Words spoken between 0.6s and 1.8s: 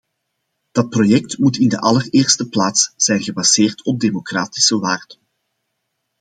Dat project moet in de